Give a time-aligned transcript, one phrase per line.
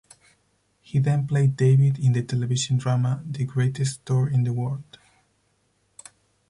[0.81, 4.97] He then played David in the television drama, "The Greatest Store in the World".